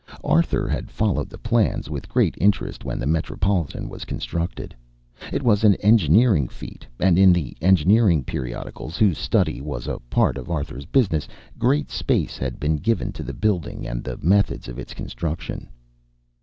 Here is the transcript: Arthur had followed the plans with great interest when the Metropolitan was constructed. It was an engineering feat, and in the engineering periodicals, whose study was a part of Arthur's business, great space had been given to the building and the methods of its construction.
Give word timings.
Arthur 0.23 0.67
had 0.67 0.89
followed 0.89 1.29
the 1.29 1.37
plans 1.37 1.87
with 1.87 2.09
great 2.09 2.33
interest 2.41 2.83
when 2.83 2.97
the 2.97 3.05
Metropolitan 3.05 3.87
was 3.87 4.03
constructed. 4.03 4.73
It 5.31 5.43
was 5.43 5.63
an 5.63 5.75
engineering 5.75 6.47
feat, 6.47 6.87
and 6.99 7.19
in 7.19 7.31
the 7.31 7.55
engineering 7.61 8.23
periodicals, 8.23 8.97
whose 8.97 9.19
study 9.19 9.61
was 9.61 9.85
a 9.85 9.99
part 10.09 10.39
of 10.39 10.49
Arthur's 10.49 10.87
business, 10.87 11.27
great 11.59 11.91
space 11.91 12.35
had 12.39 12.59
been 12.59 12.77
given 12.77 13.11
to 13.11 13.21
the 13.21 13.31
building 13.35 13.85
and 13.85 14.03
the 14.03 14.17
methods 14.17 14.67
of 14.67 14.79
its 14.79 14.95
construction. 14.95 15.69